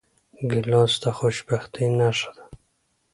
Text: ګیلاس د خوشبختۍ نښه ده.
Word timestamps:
ګیلاس 0.49 0.93
د 1.03 1.03
خوشبختۍ 1.17 1.85
نښه 1.99 2.31
ده. 2.37 2.45